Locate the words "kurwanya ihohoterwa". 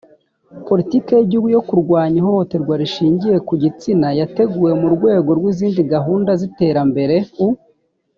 1.69-2.73